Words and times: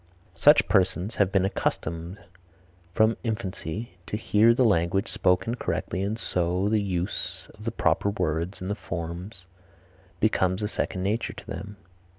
Such 0.33 0.67
persons 0.67 1.17
have 1.17 1.31
been 1.31 1.45
accustomed 1.45 2.17
from 2.91 3.17
infancy 3.23 3.99
to 4.07 4.17
hear 4.17 4.51
the 4.51 4.65
language 4.65 5.07
spoken 5.11 5.53
correctly 5.53 6.01
and 6.01 6.17
so 6.17 6.67
the 6.69 6.81
use 6.81 7.47
of 7.53 7.65
the 7.65 7.71
proper 7.71 8.09
words 8.09 8.61
and 8.61 8.75
forms 8.75 9.45
becomes 10.19 10.63
a 10.63 10.67
second 10.67 11.03
nature 11.03 11.33
to 11.33 11.45
them. 11.45 11.77